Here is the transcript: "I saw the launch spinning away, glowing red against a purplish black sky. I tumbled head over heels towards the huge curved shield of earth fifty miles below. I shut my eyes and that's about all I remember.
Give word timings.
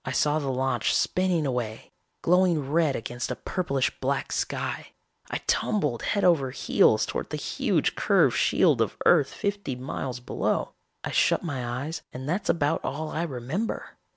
"I 0.03 0.11
saw 0.13 0.39
the 0.39 0.49
launch 0.49 0.95
spinning 0.95 1.45
away, 1.45 1.91
glowing 2.23 2.71
red 2.71 2.95
against 2.95 3.29
a 3.29 3.35
purplish 3.35 3.91
black 3.99 4.31
sky. 4.31 4.93
I 5.29 5.41
tumbled 5.45 6.01
head 6.01 6.23
over 6.23 6.49
heels 6.49 7.05
towards 7.05 7.29
the 7.29 7.37
huge 7.37 7.93
curved 7.93 8.35
shield 8.35 8.81
of 8.81 8.97
earth 9.05 9.31
fifty 9.31 9.75
miles 9.75 10.19
below. 10.19 10.73
I 11.03 11.11
shut 11.11 11.43
my 11.43 11.83
eyes 11.83 12.01
and 12.11 12.27
that's 12.27 12.49
about 12.49 12.83
all 12.83 13.11
I 13.11 13.21
remember. 13.21 13.95